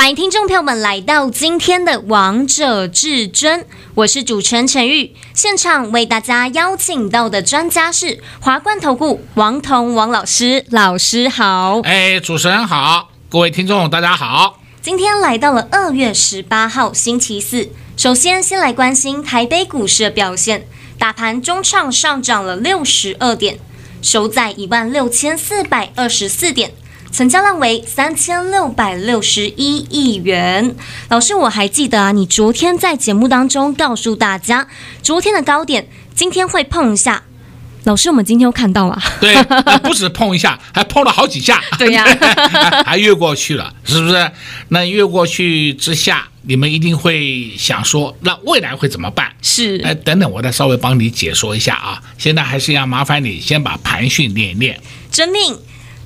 [0.00, 3.60] 欢迎听众朋友们来到今天的《王者至尊》，
[3.94, 5.14] 我是主持人陈玉。
[5.34, 11.80] 现场为大家邀请到的专家是华冠投顾王彤王老师，老师好。
[11.82, 14.62] 哎，主持人好，各位听众大家好。
[14.80, 20.66] 今天来到了二月十八号星期四，首先先来关心台北股市的表现，
[20.98, 23.58] 大盘中创上涨了六十二点，
[24.00, 26.72] 收在一万六千四百二十四点。
[27.12, 30.74] 成交量为三千六百六十一亿元。
[31.08, 34.68] 老师，我还记得啊，你昨天在节目当中告诉大家，
[35.02, 37.22] 昨天的高点今天会碰一下。
[37.84, 39.34] 老师，我们今天又看到了，对，
[39.82, 42.04] 不止碰一下，还碰了好几下，对呀，
[42.84, 44.30] 还越过去了，是不是？
[44.68, 49.32] 那越过去之下，你们一定会想说，那未来会怎么办？
[49.40, 52.02] 是，哎，等等，我再稍微帮你解说一下啊。
[52.18, 54.78] 现在还是要麻烦你先把盘训练一练。
[55.10, 55.58] 遵命。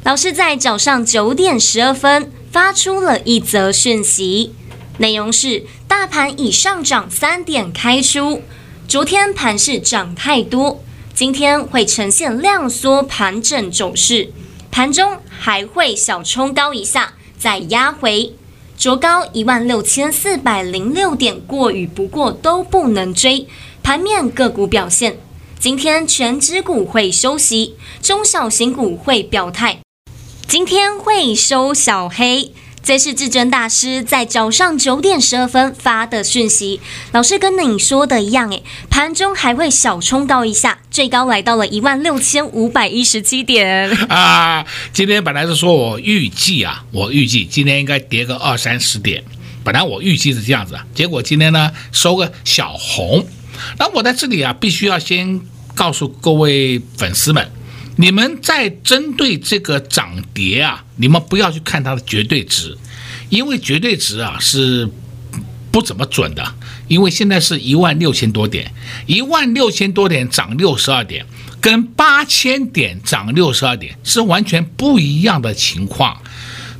[0.05, 4.53] 老师在早上九点十二分发出了一则讯息，
[4.99, 8.43] 内容是：大盘已上涨三点开出，
[8.87, 14.31] 昨天盘势涨太多，今天会呈现量缩盘整走势，
[14.71, 18.35] 盘中还会小冲高一下，再压回，
[18.77, 23.49] 卓高一万六千四百零六点，过与不过都不能追。
[23.83, 25.17] 盘面个股表现，
[25.59, 29.84] 今天权值股会休息，中小型股会表态。
[30.47, 36.81] 今天会收小黑，这是至尊大师在早上九点十二分发的讯息。
[37.13, 43.91] 老师跟你说的一样，诶，盘中还会小冲高一下，最高来到了一万六千五百一十七点。
[44.09, 49.25] 啊，今天本来是说我预计啊，我预计今天应该跌个二三十点，
[49.65, 53.27] 本来我预计是这样子，结果今天呢收个小红。
[53.79, 55.41] 那我在这里啊，必须要先
[55.75, 57.51] 告诉各位粉丝们。
[57.97, 62.77] 你们在针对这个涨跌啊，你们不要去看它的绝对值，
[63.29, 64.89] 因为绝对值啊是
[65.71, 66.55] 不怎么准的。
[66.87, 68.71] 因为现在是一万六千多点，
[69.07, 71.25] 一万六千多点涨六十二点，
[71.61, 76.21] 跟八千点涨六十二点是完全不一样的情况。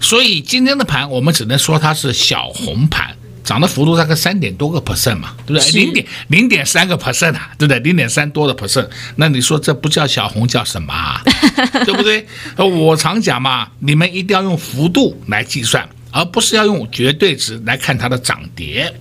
[0.01, 3.17] 所以今天的盘，我们只能说它是小红盘。
[3.45, 5.71] 涨的幅度大概三点多个 percent 嘛，对不对？
[5.73, 7.79] 零点零点三个 percent 啊，对不对？
[7.81, 11.23] 零点三多的 percent，那你说这不叫小红叫什么啊？
[11.85, 12.27] 对不对？
[12.57, 18.93] 我常讲嘛，你们一定要用幅度来计算，而不是要用绝对值来看它的涨跌。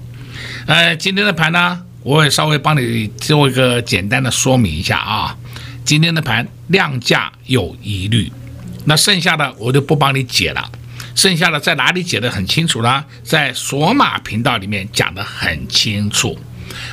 [0.67, 5.35] 呃，今天的盘呢，我也稍微帮你做一个简单的说明一下啊。
[5.85, 8.31] 今天的盘量价有疑虑，
[8.85, 10.69] 那剩下的我就不帮你解了。
[11.15, 13.03] 剩下的在哪里解得很清楚呢？
[13.23, 16.37] 在索马频道里面讲得很清楚，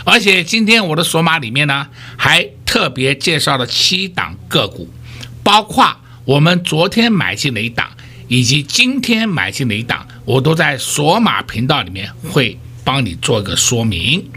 [0.04, 1.86] 而且今天我的索马里面呢，
[2.16, 4.88] 还特别介绍了七档个股，
[5.42, 7.88] 包括我们昨天买进的一档，
[8.28, 14.30] 以及今天买进的一档，我都在索马频道里面会帮你做个说明。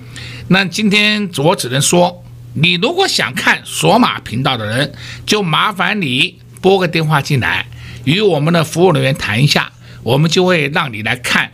[0.48, 2.24] 那今天我只能说，
[2.54, 4.94] 你如果想看索马频道的人，
[5.26, 7.68] 就麻烦你拨个电话进来。
[8.06, 9.72] 与我们的服务人员谈一下，
[10.04, 11.52] 我们就会让你来看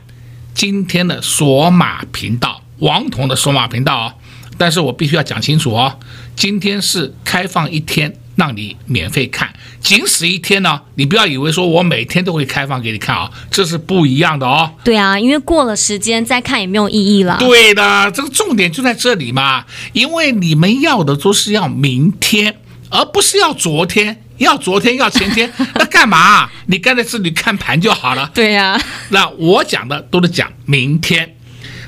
[0.53, 4.13] 今天的索马频道，王彤的索马频道哦。
[4.57, 5.99] 但是我必须要讲清楚哦，
[6.35, 10.81] 今天是开放一天，让你免费看，仅此一天呢。
[10.95, 14.73] 你不要以为说我每天都会开放给你看啊，这是不一样的哦。
[14.83, 17.37] 对啊，因为过了时间再看也没有意义了。
[17.39, 24.23] 对的，这个重点就在这里嘛，因为你们要的都是要明天，而不是要昨天。
[24.39, 26.49] 要昨天要前天， 那干嘛？
[26.65, 28.29] 你干脆自己看盘就好了。
[28.33, 31.35] 对呀、啊，那我讲的都是讲明天。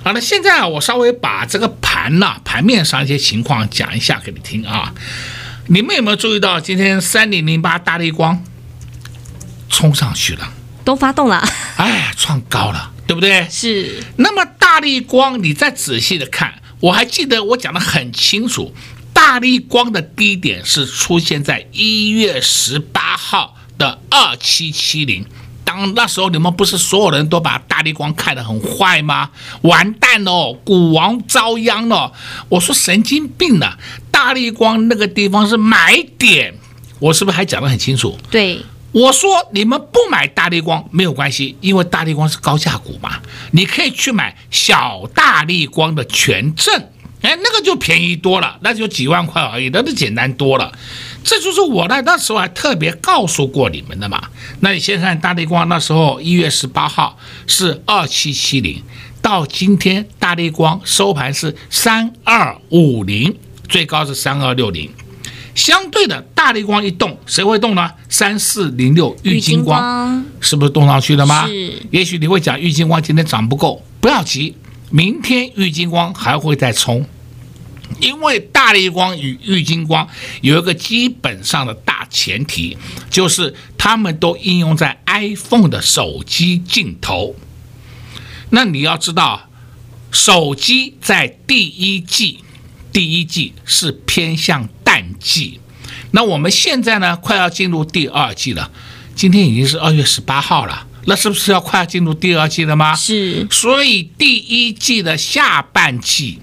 [0.04, 4.94] 好了，现在啊，我稍微把这个盘呐、啊，盘面上一些情况讲一下给你听啊。
[5.68, 8.44] 你们有没有注意到今天三零零八大力光
[9.70, 10.52] 冲上去了，
[10.84, 11.48] 都发动了，
[11.78, 13.48] 哎，创高了，对不对？
[13.50, 14.04] 是。
[14.18, 18.74] 那么大力光，你再仔细的看，我还记得我讲的很清楚。
[19.32, 25.26] 大立光的低点是出现在一月十八号的二七七零，
[25.64, 29.30] 当那时候你们不是所有人都把大立光看得很坏吗？
[29.62, 32.12] 完蛋了，股王遭殃了！
[32.50, 33.80] 我说神经病了，
[34.12, 36.54] 大立光那个地方是买点，
[37.00, 38.20] 我是不是还讲得很清楚？
[38.30, 38.60] 对，
[38.92, 46.90] 我说你们不买大立光没有关系，因为大立光是高价股嘛，你可以去买小大立光的权证。
[47.22, 50.72] 哎，那个就便宜多了，那就几万块而已，那就简单多了。
[51.24, 54.22] 这就是我呢，那时候还特别告诉过你们的嘛。
[54.62, 58.82] 那你先看大立光，那时候一月十八号是二七七零，
[59.22, 63.38] 到今天大立光收盘是三二五零，
[63.70, 64.90] 最高是三二六零。
[65.54, 67.92] 相对的，大立光一动，谁会动呢？
[68.10, 71.46] 三四零六玉金光是不是动上去了吗？
[71.46, 71.74] 是。
[71.92, 74.56] 也许你会讲玉金光今天涨不够，不要急，
[74.92, 77.08] 明天玉金光还会再冲。
[78.00, 80.08] 因为大立光与玉金光
[80.42, 82.78] 有一个基本上的大前提，
[83.10, 87.36] 就是他们都应用在 iPhone 的手机镜头。
[88.50, 89.50] 那你要知道，
[90.10, 92.40] 手机在第一季，
[92.92, 95.60] 第一季是偏向淡季。
[96.12, 98.72] 那我们现在呢，快要进入第二季了。
[99.16, 102.96] 今天已经是二月十八号了，那是不是要快要进入第二季了吗？
[102.96, 103.48] 是。
[103.50, 106.40] 所以第一季的下半季。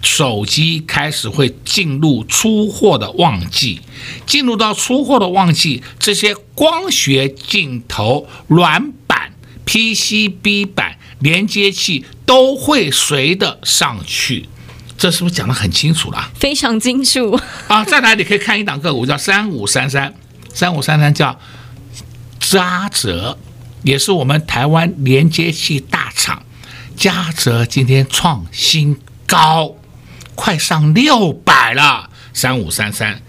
[0.00, 3.80] 手机开始会进入出货的旺季，
[4.24, 9.32] 进入到出货的旺季，这些光学镜头、软板、
[9.66, 14.48] PCB 板、连接器都会随的上去。
[14.96, 16.30] 这是不是讲得很清楚了？
[16.36, 17.32] 非常清楚
[17.66, 17.84] 啊！
[17.84, 20.14] 再来，你可以看一档个股叫三五三三，
[20.54, 21.36] 三五三三叫
[22.38, 23.36] 扎泽，
[23.88, 26.42] 也是我们台湾连接器大厂。
[26.94, 29.76] 嘉泽今天创新高。
[30.34, 33.20] 快上六百了，三五三三，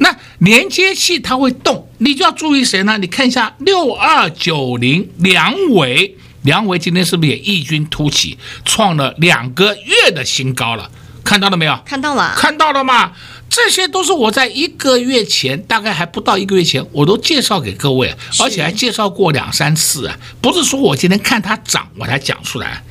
[0.00, 2.98] 那连接器它会动，你就要注意谁呢？
[2.98, 8.36] 你看一下六二九零梁伟，梁伟今天是不是也异军突起，
[8.66, 10.90] 创了两个月的新高了？
[11.24, 11.80] 看到了没有？
[11.86, 13.12] 看到了，看到了吗？
[13.48, 22.82] 这些都是我在一个月前，大概还不到一个月前，我都介绍给各位，而且还介绍过两三次啊，不是说我今天看它涨我才讲出来。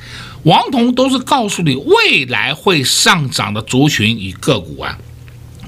[0.44, 4.96] 王彤都是告诉你未来会上涨的族群与个股啊，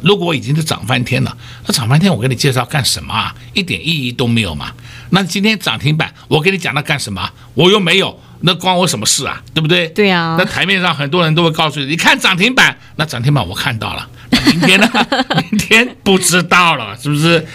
[0.03, 1.37] 如果已经是涨翻天了，
[1.67, 3.35] 那涨翻天我给你介绍干什么啊？
[3.53, 4.73] 一点意义都没有嘛。
[5.11, 7.31] 那今天涨停板，我给你讲它干什么？
[7.55, 9.43] 我又没有，那关我什么事啊？
[9.53, 9.89] 对不对？
[9.89, 10.37] 对啊。
[10.39, 14.89] 那台面上很多人都会告诉你，你看涨停板，那涨停板我看到了，那明天呢？
[15.51, 17.47] 明天不知道了，是不是？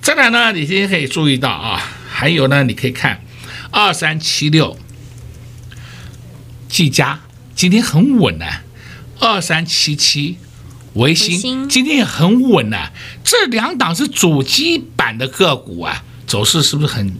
[0.00, 1.80] 再来呢，你今天可以注意到啊，
[2.10, 3.22] 还有呢，你可以看
[3.70, 4.76] 二三七六。
[6.68, 7.20] 技嘉
[7.54, 8.46] 今天很稳呢，
[9.20, 10.38] 二三七七，
[10.94, 12.88] 维新今天也很稳呢。
[13.22, 17.14] 这两档是主机板的个股啊，走势是不是很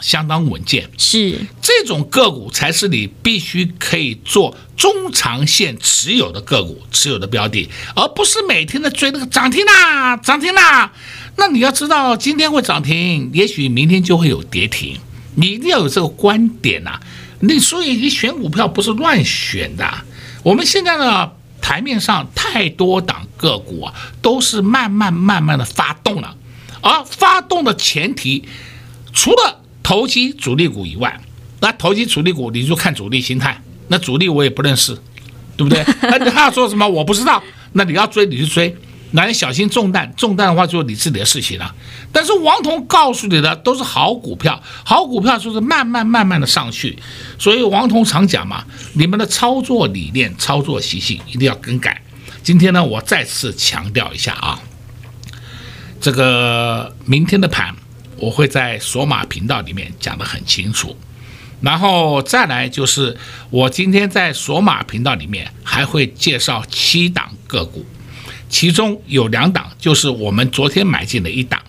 [0.00, 0.88] 相当稳健？
[0.98, 10.92] 是这种个股才是你必须可以做中长线持有的个股，持有的标的，而不是每天的追那个涨停啦，涨停啦。
[11.36, 14.98] 那你要知道，今天会涨停，也许明天就会有跌停，
[15.36, 17.00] 你一定要有这个观点呐。
[17.40, 19.88] 你所以你选股票不是乱选的。
[20.42, 21.30] 我们现在呢，
[21.62, 26.36] 台面上太多档个股啊，都是慢慢慢慢的发动了。
[26.82, 28.44] 而发动的前提，
[29.12, 29.59] 除了
[29.90, 31.20] 投机主力股以外，
[31.58, 33.60] 那投机主力股你就看主力心态。
[33.88, 34.96] 那主力我也不认识，
[35.56, 35.84] 对不对？
[36.02, 37.42] 那 他要说什么我不知道。
[37.72, 38.72] 那你要追你就追。
[39.10, 41.74] 那你小心中弹，中弹的话就是你自己的事情了。
[42.12, 46.96] 但是王彤告诉你的都是好股票，好股票就是慢慢慢慢的上去。
[47.36, 52.00] 所以王彤常讲嘛，你们的操作理念、操作习性一定要更改。
[52.44, 54.60] 今天呢，我再次强调一下啊，
[56.00, 57.74] 这个明天的盘
[58.20, 60.96] 我会在索马频道里面讲得很清楚。
[61.60, 63.16] 然后再来就是
[63.50, 67.84] 我今天在索马频道里面还会介绍七档个股。
[68.48, 71.60] 其中有两档，就是我们昨天买进的一档，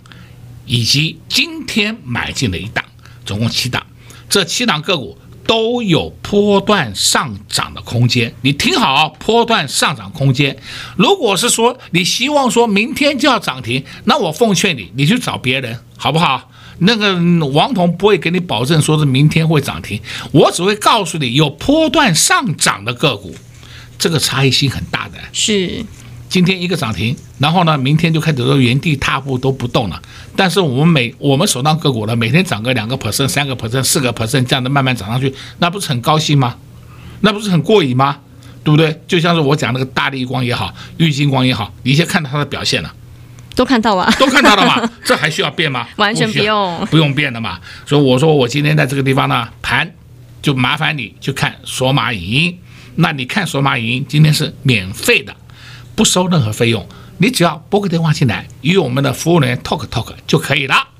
[0.65, 2.83] 以及今天买进的一档，
[3.23, 3.85] 总共七档。
[4.27, 8.33] 这七档个股都有波段上涨的空间。
[8.41, 10.57] 你听好，啊波段上涨空间。
[10.95, 16.49] 如果是说你希望说明天就要涨停，那我奉劝你，你去找别人，好不好？
[16.79, 17.13] 那个
[17.49, 23.35] 王彤不会给你保证说是明天会涨停，我只会告诉你有波段上涨的个股，
[23.99, 25.19] 这个差异性很大的。
[25.31, 25.85] 是。
[26.31, 30.01] 今天一个涨停，然后呢，明天就开始都原地踏步都不动了。
[30.33, 36.55] 但是我们每我们手上个股呢，每天涨个两个 percent、三个 percent、四个 percent 这样的慢慢涨上去，那不是很高兴吗？
[37.19, 38.19] 那不是很过瘾吗？
[38.63, 39.01] 对不对？
[39.09, 42.93] 就像是我讲那个大力光也好，玉金光也好，你先看到它的表现了，
[43.53, 44.89] 都看到了，都看到了嘛？
[45.03, 45.85] 这还需要变吗？
[45.97, 47.59] 完全不用，不，不用变的嘛。
[47.85, 49.93] 所以我说我今天在这个地方呢，盘
[50.41, 52.57] 就麻烦你去看索马影音。
[52.95, 55.35] 那你看索马影音，今天是免费的。
[55.95, 60.90] 不收任何费用，你只要拨个电话进来，与我们的服务人员 talk talk 就可以了。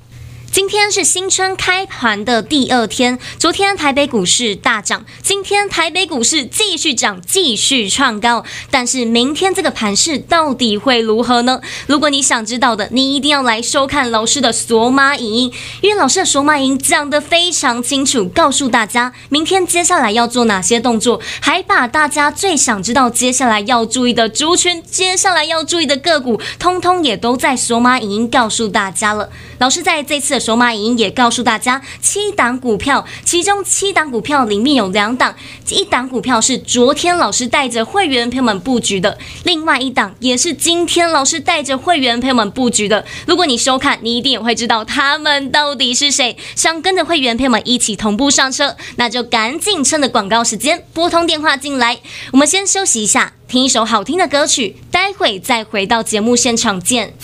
[0.52, 8.44] 今天是新春开盘的第二天，昨天台北股市大涨，今天台北股市继续涨，继续创高。
[8.70, 11.62] 但是明天这个盘势到底会如何呢？
[11.86, 29.30] 如果你想知道的，你一定要来收看老师的索马影音，因为老师的索马影音讲得非常清楚，告诉大家明天接下来要做哪些动作，还把大家最想知道接下来要注意的族群、接下来要注意的个股，通通也都在索马影音告诉大家了。
[29.58, 35.34] 老师在这次手马影也告诉大家，七档股票，其中七档股票里面有两档，
[35.70, 43.06] 一档股票是昨天老师带着会员朋友们布局的，另外一档也是今天老师带着会员朋友们布局的。
[43.26, 46.36] 如果你收看，你一定也会知道他们到底是谁。
[46.56, 52.00] 想跟着会员朋友们一起同步上车，那就赶紧趁着广告时间拨通电话进来。
[52.32, 57.14] 我们先休息一下，听一首好听的歌曲，待会再回到节目现场见。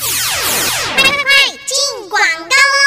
[0.97, 2.78] 快进广告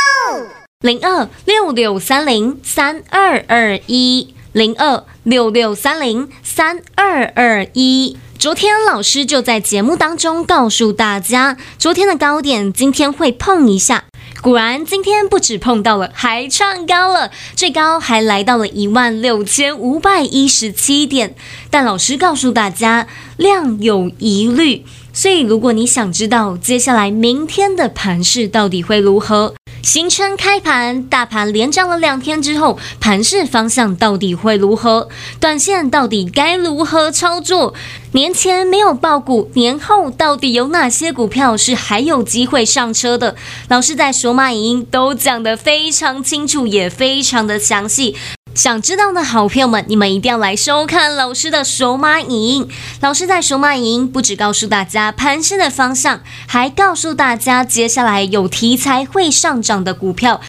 [0.82, 8.18] 零二六六三零三二二一，零二六六三零三二二一。
[8.40, 14.06] 昨天老师就在节目当中告诉大家，昨天的高点今天会碰一下。
[14.42, 21.36] 果然，今天不止碰到了，还创高了，最高还来到了一万六千五百一十七点。
[21.70, 23.06] 但老师告诉大家，
[23.38, 24.84] 量有疑虑，
[25.14, 35.10] 所以如果你想知道接下来明天的盘势到底会如何，新春开盘，大盘连涨了两天之后，盘市方向到底会如何？
[35.40, 37.74] 短线到底该如何操作？
[38.12, 43.36] 年前没有爆股，年后到底有哪些股票是还有机会上车的？
[43.70, 48.16] 老师在索马影音都讲得非常清楚，也非常的详细。
[48.54, 52.68] 想知道的好朋友们，你们一定要来收看老师的索马影音。
[53.00, 60.42] 老师在索马影音不只告诉大家盘势的方向，还告诉大家接下来有题材会上涨的股票。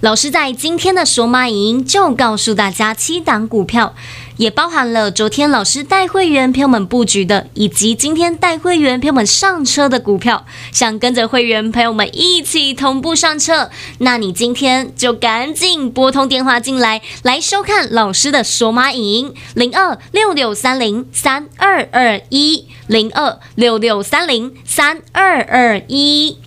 [0.00, 3.94] 老师在今天的索马影音就告诉大家七档股票。
[4.40, 10.46] 也包含了昨天老师带会员朋友们布局的，以及今天带会员朋友们上车的股票。
[10.72, 13.68] 想跟着会员朋友们一起同步上车，
[13.98, 26.38] 那你今天就赶紧拨通电话进来，来收看老师的索马影音零二六六三零三二二一零二六六三零三二二一。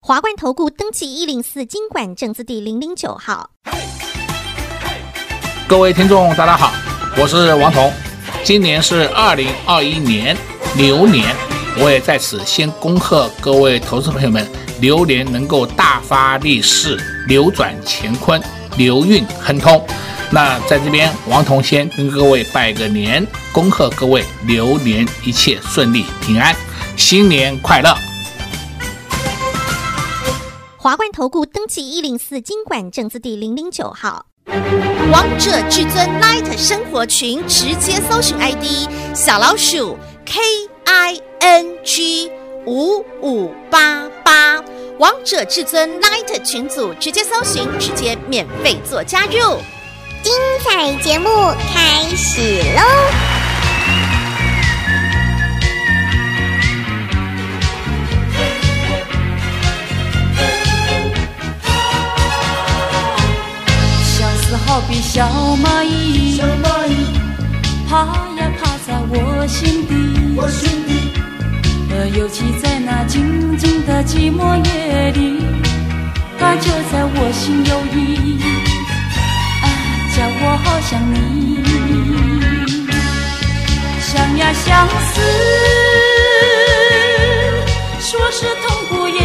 [0.00, 3.50] 华冠投顾登记一零四金管证字第零零九号。
[5.68, 6.72] 各位听众，大家好。
[7.14, 7.92] 我是王彤，
[8.42, 10.36] 今年是二零二一年
[10.74, 11.36] 牛年，
[11.78, 14.50] 我也在此先恭贺各位投资朋友们，
[14.80, 18.42] 牛年能够大发利市，扭转乾坤，
[18.76, 19.86] 牛运亨通。
[20.30, 26.56] 那在这边，王彤先跟各位拜个年，恭贺各位牛年一切顺利平安，
[26.96, 27.94] 新年快乐。
[30.78, 34.26] 华冠投顾登记一零四金管证字第零零九号。
[34.46, 40.40] 王者至尊 Light 生活群，直接搜寻 ID 小老鼠 K
[40.84, 42.30] I N G
[42.66, 44.60] 五五八八，
[44.98, 49.58] 王者至尊 Light 群组直接搜寻，直接免费做加入。
[50.22, 50.32] 精
[50.64, 51.28] 彩节目
[51.74, 53.31] 开始喽！
[64.72, 65.28] 好比小
[65.62, 66.96] 蚂蚁，小蚂蚁
[67.86, 68.06] 爬
[68.38, 69.92] 呀爬在我心底，
[70.34, 71.12] 我心底。
[71.90, 75.44] 呃，尤其在那静静的寂寞夜里，
[76.38, 78.40] 它就在我心有意，
[79.60, 79.66] 啊，
[80.16, 81.62] 叫我好想你，
[84.00, 85.20] 想呀相思，
[88.00, 89.20] 说是痛苦也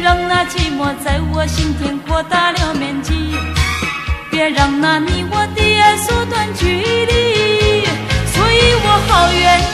[0.00, 1.98] 让那寂寞在我心田。
[2.06, 3.36] 扩大了面积，
[4.30, 7.84] 别让那你我的爱缩短距离，
[8.32, 9.69] 所以我好愿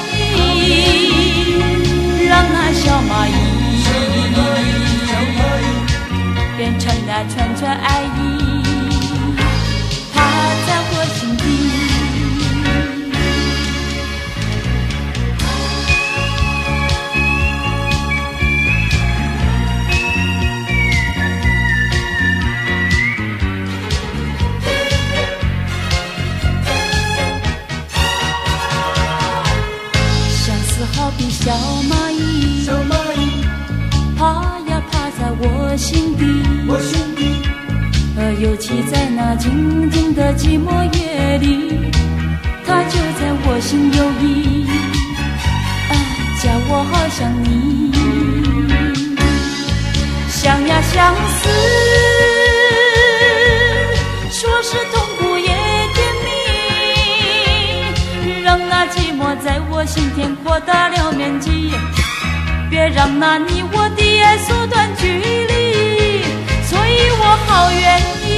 [62.76, 66.22] 别让那你我的爱缩短距离，
[66.68, 68.28] 所以我好愿意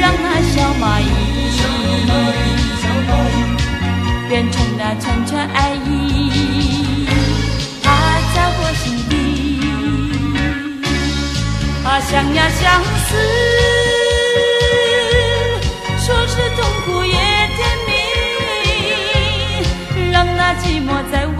[0.00, 1.06] 让那小蚂蚁
[4.28, 7.06] 变成那串串爱意，
[7.84, 7.86] 它
[8.34, 9.14] 在我心底，
[11.84, 13.14] 它想呀相思，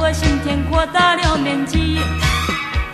[0.07, 1.99] 我心田扩大了面积，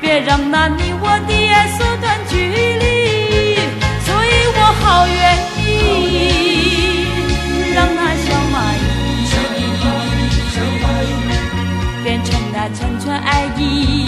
[0.01, 3.57] 别让那你我的爱缩短距离，
[4.07, 5.59] 所以我好愿意
[7.75, 8.81] 让那小蚂蚁
[12.05, 14.07] 变成那串串爱意，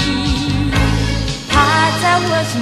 [1.51, 2.55] 它在我心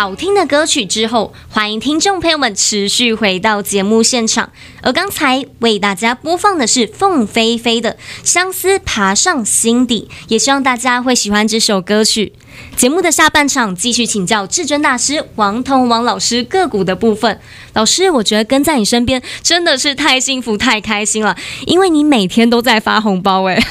[0.00, 4.50] 好听的歌曲之后，欢迎听众朋友们持续回到节目现场。
[4.80, 7.92] 而刚才为大家播放的是凤飞飞的
[8.24, 12.32] 《相思爬上心底》，也希望大家会喜欢这首歌曲。
[12.74, 17.38] 节目的下半场继续请教至尊大师王彤王老师个股的部分。
[17.74, 23.62] 老师，我觉得跟在你身边真的是太幸福、太开心了，因为你每天都在发红包哎。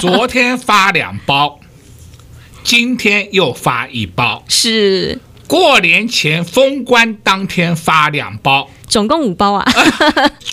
[0.00, 1.58] 昨天发两包，
[2.62, 5.18] 今天又发一包， 是。
[5.52, 9.70] 过年前封关当天发两包，总共五包啊！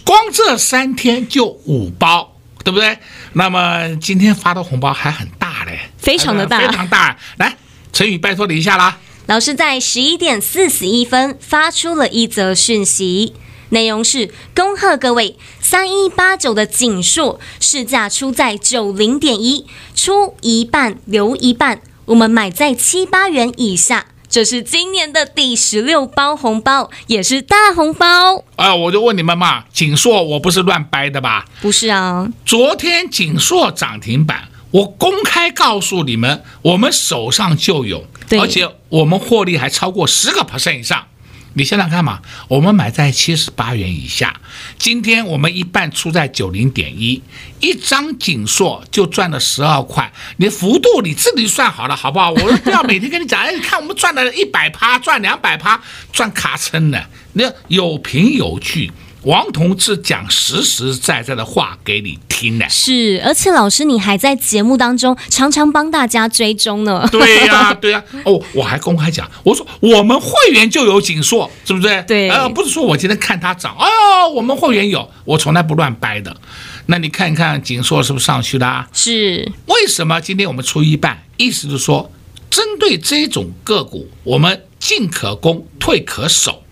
[0.04, 2.98] 光这三天就五包，对不对？
[3.32, 7.18] 那么今天发的红包还很大嘞，非常的大，非常大。
[7.38, 7.56] 来，
[7.94, 8.98] 陈宇，拜托你一下啦。
[9.28, 13.34] 老师在十一点四十一分发出了一则讯息，
[13.70, 19.66] 内容是：恭贺各位三一八九的锦硕市价出在九零点一，
[19.96, 24.08] 出一半留一半，我们买在七八元以下。
[24.30, 28.44] 这是今年的第十六包红包，也是大红包。
[28.56, 31.46] 啊，我就问你们嘛，锦硕我不是乱掰的吧？
[31.62, 38.06] 不是啊，昨天锦硕涨停板，我公开告诉你们，我们手上就有，
[38.40, 41.08] 而且我们获利还超过十个 percent 以上。
[41.60, 44.40] 你想想看嘛，我们买在七十八元以下，
[44.78, 47.22] 今天我们一半出在九零点一，
[47.60, 52.32] 一张紧硕就赚了十二块，你幅度你自己算好了，好不好？
[52.32, 55.82] 我不要每天跟你讲，哎，你看我们赚了一百趴，赚两百趴，
[56.14, 58.90] 赚卡撑的，那有凭有据。
[59.24, 67.06] 王同志讲实实在在的话给你听呢，是，而且老师你还在节目当中常常帮大家追踪呢。
[67.12, 72.04] 对呀、啊，对呀、啊，哦，我还公开讲，我说我们会员就有景硕，是不是？
[72.08, 76.36] 对，呃，不是说我今天看他涨，哦，我们会员有，我从来不乱掰的。
[76.86, 78.88] 那你看一看景硕是不是上去了？
[78.94, 81.24] 是，为什么今天我们出一半？
[81.36, 82.10] 意思就是说，
[82.50, 86.64] 针对这种个股，我们进可攻，退可守。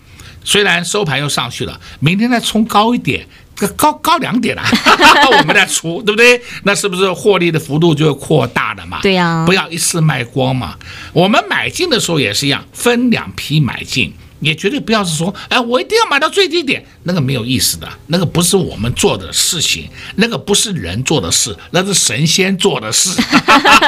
[0.48, 3.28] 虽然收盘又上去了，明天再冲高一点，
[3.76, 4.62] 高高两点了，
[5.30, 6.40] 我们再出，对不对？
[6.62, 8.98] 那是不是获利的幅度就会扩大了嘛？
[9.02, 10.74] 对呀、啊，不要一次卖光嘛。
[11.12, 23.10] 我们买进的时候也是一样，分两批买进，也绝对不要是说，哎，我一定要买到最低点，那个没有意思的，那个不是我们做的事情，那个不是人做的事，那是神仙做的事。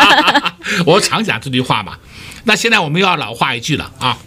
[0.85, 1.94] 我常讲这句话嘛。
[2.44, 4.18] 那现在我们又要老话一句了啊。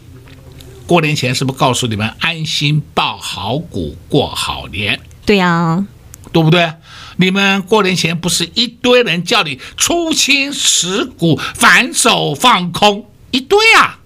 [0.86, 5.00] 过年前是不是告诉你们安心抱好股过好年？
[5.26, 5.88] 对呀、啊，
[6.32, 6.74] 对不对？
[7.17, 14.00] 你们过年前不是一堆人叫你出清持股反手放空一堆啊？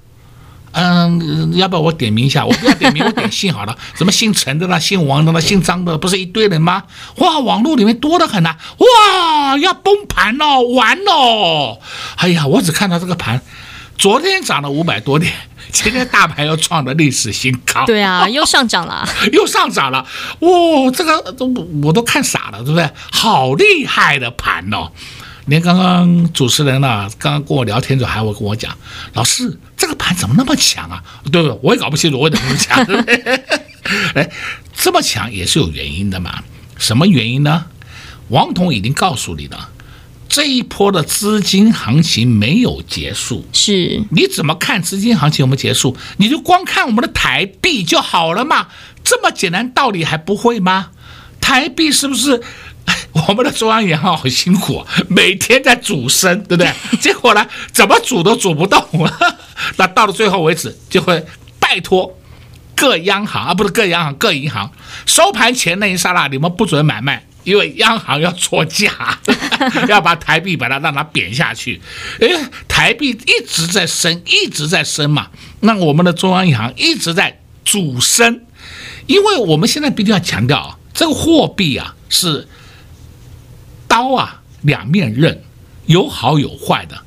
[0.73, 2.45] 嗯，要不要我点名一下？
[2.45, 3.75] 我不要点名，我点姓好了。
[3.97, 6.83] 什么姓陈的啦，姓王的啦，姓张的，不是一堆人吗？
[7.15, 8.57] 哇，网络里面多得很呐、啊！
[8.77, 11.79] 哇，要崩盘哦，完喽！
[12.17, 13.41] 哎呀，我只看到这个盘，
[13.97, 15.33] 昨天涨了五百多点。
[15.69, 19.99] 今天大盘又创了历史新高，对啊， 又上涨了， 又上涨了，
[20.39, 21.45] 哇、哦，这个都
[21.83, 22.89] 我都看傻了，对不对？
[23.11, 24.89] 好厉害的盘哦！
[25.47, 28.75] 连刚刚主持人呢、啊，刚刚跟我聊天的时候还会跟我讲，
[29.13, 31.03] 老师，这个盘怎么那么强啊？
[31.29, 31.59] 对不对？
[31.61, 33.43] 我也搞不清楚为什么那么强，对不对？
[34.15, 34.29] 哎，
[34.73, 36.41] 这么强也是有原因的嘛？
[36.77, 37.65] 什么原因呢？
[38.29, 39.69] 王彤已经告诉你了。
[40.29, 45.95] 这一波的资金行情没有结束，是你怎么看资金行情有没有结束？
[46.17, 48.67] 你就光看我们的台币就好了嘛，
[49.03, 50.89] 这么简单道理还不会吗？
[51.39, 52.41] 台币是不是？
[53.27, 56.71] 我们的中央银行好辛苦啊，每天在主升，对不对？
[57.01, 59.37] 结果呢，怎么主都主不动了，
[59.75, 61.25] 那到了最后为止，就会
[61.59, 62.17] 拜托
[62.75, 64.71] 各央行啊，不是各央行，各银行
[65.05, 69.17] 收盘前那一刹那，你们不准买卖，因为央行要作价，
[69.87, 71.81] 要把台币把它让它贬下去。
[72.19, 72.27] 哎，
[72.67, 75.29] 台币一直在升，一直在升嘛。
[75.61, 78.41] 那我们的中央银行一直在主升，
[79.05, 82.49] 因为我们现在必须要强调啊，这个货币啊是
[83.87, 85.41] 刀啊两面刃，
[85.85, 87.01] 有好有坏的。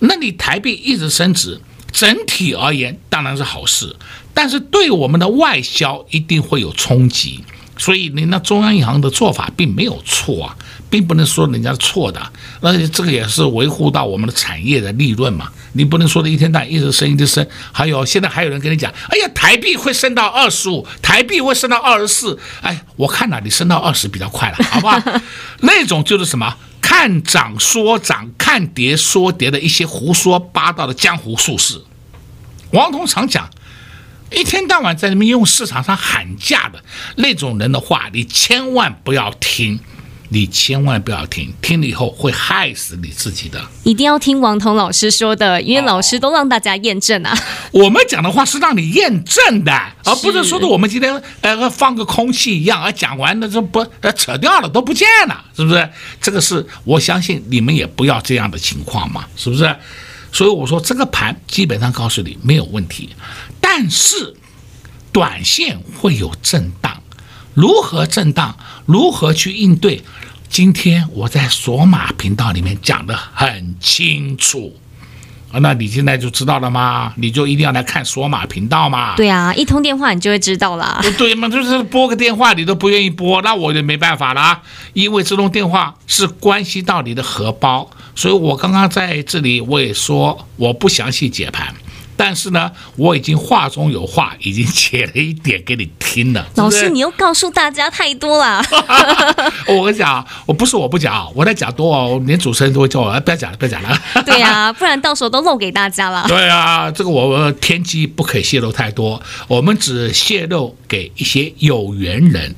[0.00, 3.96] 那你台币一直升值，整体而言当然是好事，
[4.34, 7.42] 但是对我们的外销一定会有冲击。
[7.78, 10.56] 所以，你那中央银行的做法并没有错啊，
[10.90, 12.20] 并不能说人家错的。
[12.60, 15.48] 那这个也是维护到我们的产业的利润嘛。
[15.72, 17.46] 你不能说的一天到一直升一直升。
[17.72, 22.38] 还有现在还有人跟你讲，哎呀，台币会升到二十五，台币会升到二十四。
[22.60, 25.00] 哎，我看哪你升到二十比较快了，好不好？
[25.60, 26.52] 那种就是什么？
[26.80, 31.78] 看涨说涨，看跌说跌的一些胡说八道的江湖术士，
[32.72, 33.48] 王彤常讲，
[34.30, 36.82] 一天到晚在那边用市场上喊价的
[37.16, 39.78] 那种人的话，你千万不要听。
[40.30, 43.66] 你千万不要听，听了以后会害死你自己的。
[43.82, 47.34] 一定要听王彤老师说的，因为老师都让大家验证啊。
[47.72, 49.72] 我们讲的话是让你验证的，
[50.04, 55.88] 而不是说的我们今天呃放个空气一样，而讲完了就不呃扯掉了都不见了，是不是？
[56.20, 59.74] 这个是我相信你们也不要这样的情况嘛，是不是？
[60.30, 63.08] 所以我说这个盘基本上告诉你没有问题，
[63.80, 64.34] 但是
[65.12, 67.00] 短线会有震荡。
[67.54, 68.58] 如何震荡？
[68.86, 70.02] 如何去应对？
[70.48, 74.74] 今天我在索马频道里面讲的很清楚
[75.52, 77.12] 啊，那你现在就知道了吗？
[77.18, 79.14] 你就一定要来看索马频道吗？
[79.14, 81.00] 对啊，一通电话你就会知道了。
[81.16, 84.60] 对嘛，就是拨个电话你都不愿意拨，那我就没办法了，
[84.92, 91.72] 因为这通电话是关系到你的荷包，所以我刚刚在这里我也说我不详细解盘。
[92.18, 96.44] 但是呢，我已经话中有话，已经写了一点给你听了。
[96.56, 98.60] 老师，你又告诉大家太多了。
[99.68, 103.96] 我跟你讲，我不是我不讲，我在讲多哦，连主持人都会叫我，不要讲了，不要讲了。
[104.26, 106.24] 对啊，不然到时候都漏给大家了。
[106.28, 112.52] 对啊，这个我天机不可以泄露太多，我们只泄露给一些有缘人，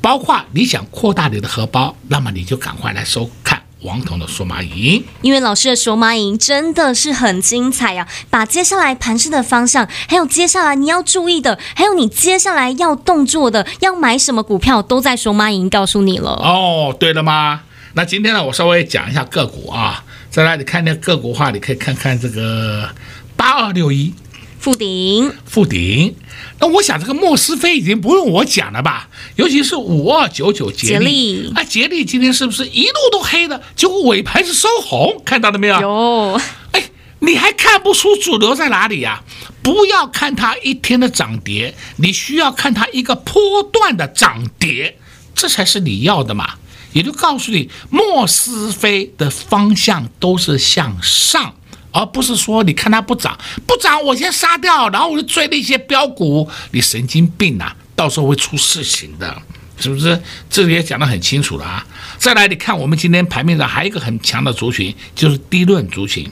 [0.00, 3.51] 包括你想扩大你的荷包，那么你就赶快来收看。
[3.82, 8.08] 王彤的索马营，因为老师的索马营真的是很精彩呀、啊！
[8.30, 16.30] 把接下来盘势的方向，还有接下来你要注意的，还有你接下来要动作的，要买什么股票，都在索马营告诉你了。
[16.30, 17.62] 哦，对了吗？
[17.94, 20.04] 那今天呢，我稍微讲一下个股啊。
[20.30, 22.88] 在那里看那个股的话，你可以看看这个
[23.36, 24.14] 八二六一。
[24.58, 26.14] 富鼎，富鼎，
[26.60, 29.08] 那我想这个莫斯菲已经不用我讲了吧？
[29.36, 33.62] 尤其是五二九九捷力啊，捷力今天是不是一路都黑的？
[33.74, 35.80] 结果尾盘是收红，看到了没有？
[35.80, 36.40] 有。
[36.72, 36.84] 哎，
[37.20, 39.22] 你还看不出主流在哪里呀？
[39.62, 44.98] 不要看它一天的涨跌，你需要看它一个波段的涨跌，
[45.34, 46.54] 这才是你要的嘛。
[46.92, 51.54] 也就告诉你，莫斯菲的方向都是向上。
[51.92, 57.76] 而不是说你看它不涨，不涨我先杀掉，然后我就追那些标股，你神经病啊！
[57.94, 59.42] 到时候会出事情的，
[59.76, 60.20] 是不是？
[60.48, 61.86] 这里也讲得很清楚了啊。
[62.16, 66.28] 再来，你看我们今天盘面上还有一个很强的族群，就是低润族群，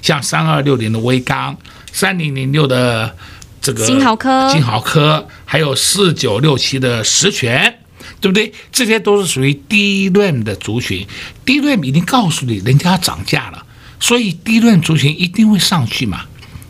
[0.00, 1.56] 像三二六零的威刚，
[1.92, 3.14] 三零零六的
[3.60, 7.78] 这个金豪科，金豪科，还有四九六七的实权，
[8.20, 8.52] 对不对？
[8.72, 11.06] 这些都是属于低润的族群，
[11.44, 13.66] 低润已经告诉你人家要涨价了。
[14.02, 16.22] 所以低润族群一定会上去嘛，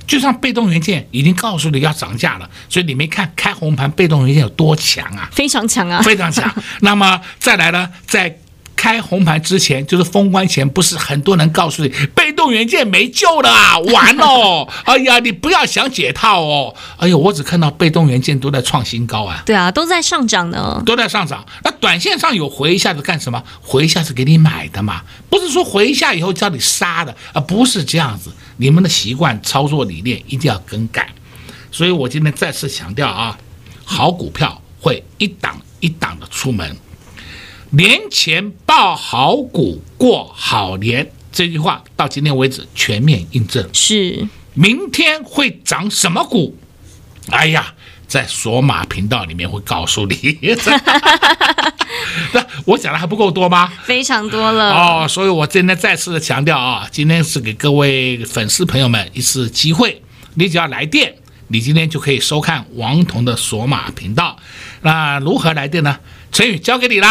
[0.06, 5.30] 就像被动元件已经告诉你要涨价了，所以你没看开红盘被动元件有多强啊？
[5.32, 6.54] 非常强啊，非常强。
[6.80, 8.38] 那么再来呢，在
[8.82, 14.68] 开红盘之前，就是封关前，不是很多人告诉你被动元件没救了啊，完了！
[14.82, 16.74] 哎呀，你不要想解套哦。
[16.96, 19.40] 哎呦，我只看到被动元件都在创新高啊。
[19.46, 21.46] 对啊，都在上涨呢，都在上涨。
[21.62, 23.40] 那短线上有回一下子干什么？
[23.60, 28.32] 回一下子给你买的嘛，不是说回一下以后叫你杀的啊，不是这样子。
[28.56, 31.08] 你们的习惯操作理念一定要更改。
[31.70, 33.38] 所以我今天再次强调啊，
[33.84, 36.76] 好股票会一档一档的出门。
[37.74, 43.66] 年前报好股过好年，这句话到今天为止全面印证。
[43.72, 46.54] 是，明天会涨什么股？
[47.30, 47.72] 哎呀，
[48.06, 50.38] 在索马频道里面会告诉你。
[52.34, 53.72] 那我讲的还不够多吗？
[53.84, 60.02] 非常多了哦，所以我今天再次的强调啊，今天是给各位粉丝朋友们一次机会，
[60.34, 61.14] 你只要来电，
[61.48, 64.36] 你今天就可以收看王彤的索马频道。
[64.82, 65.98] 那如何来电呢？
[66.30, 67.08] 成语交给你了。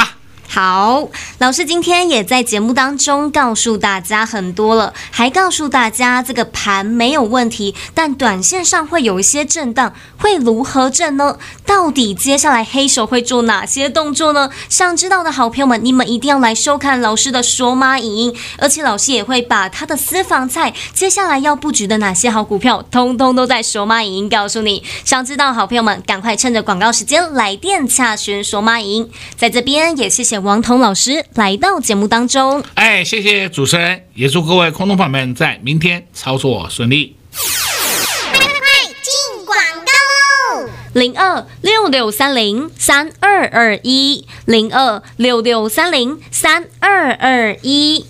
[0.53, 11.37] 好，老师今天也在节目当中告诉大家很多了，还告诉大家这个盘没有问题，但短线上会有一些震荡，会如何震呢？
[11.65, 14.49] 到底接下来黑手会做哪些动作呢？
[14.67, 24.83] 想知道的好朋友们，你们一定要来收看老师的索马影音，而且老师也会把他的私房菜接下来要布局的哪些好股票，通通都在索马影音告诉你。
[25.05, 30.40] 想知道好朋友们，赶快趁着广告时间来电洽询索马影音，在这边也谢谢。
[30.41, 37.15] 王彤老师来到节目当中，哎，谢谢主持人，也祝各位空洞朋友们在明天操作顺利。
[37.33, 40.69] 快快进广告喽！
[40.93, 48.05] 零二六六三零三二二一，零二六六三零三二二一。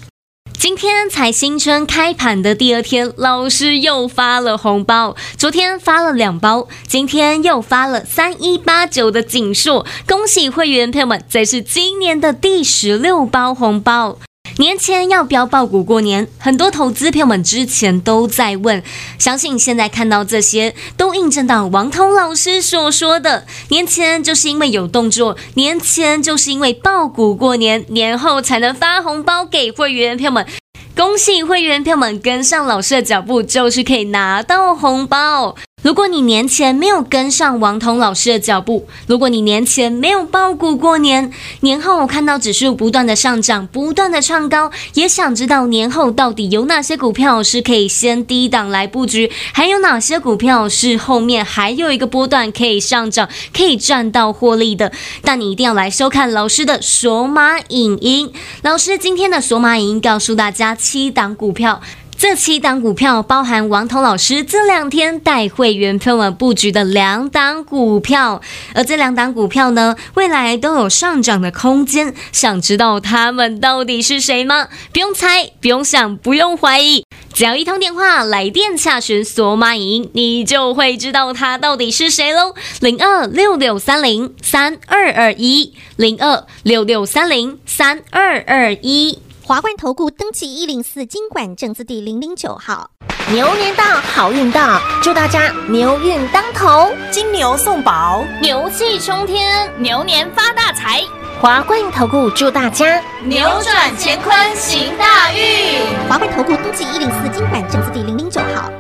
[0.61, 5.15] 今天才新春开盘的第二天，老师又发了红包。
[5.35, 14.19] 昨天发了两包，今天又发了三一八九的锦硕，恭喜会员朋友们，这是今年的第十六包红包。
[14.57, 16.27] 年前要不要爆股过年？
[16.37, 18.83] 很多投资朋友们之前都在问，
[19.17, 30.45] 相信现在看到这些，都印证到王彤老师所说的：年前就是因为有动作，年前就是因为爆股过年，年后才能发红包给会员朋友们。
[30.93, 35.55] 恭喜会员朋友们跟上老师的脚步，就是可以拿到红包。
[35.81, 54.91] 如果你年前没有跟上王彤老师的脚步，如果你年前没有抱股过年，年后我看到指数不断的上涨，不断的创高，也想知道年后到底有哪些股票是可以先低档来布局，还有哪些股票是后面还有一个波段可以上涨，可以赚到获利的，
[55.23, 58.31] 但你一定要来收看老师的索马影音。
[58.61, 61.81] 老师今天的索马影音告诉大家七档股票。
[62.21, 68.41] 这七档股票包含王彤老师这两天带会员朋友们布局的两档股票，
[68.75, 72.13] 而这两档股票呢，未来都有上涨的空间。
[72.31, 74.67] 想知道他们到底是谁吗？
[74.93, 77.03] 不用猜，不用想，不用怀疑，
[77.33, 82.53] 只要一通电话来电洽询索马影，你就会知道他到底是谁喽。
[82.81, 89.17] 零二六六三零三二二一，零二六六三零三二二一。
[89.43, 92.91] 华冠投顾登记一零四金管证字第零零九号，
[93.31, 101.01] 牛年到，好运到，祝大家牛运当头，金牛送宝，牛气冲天，牛年发大财。
[101.41, 105.81] 华冠投顾祝大家扭转乾坤行大运。
[106.07, 108.71] 华冠投顾登记一零四金管证字第零零九号。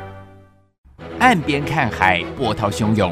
[1.17, 3.11] 岸边看海，波涛汹涌；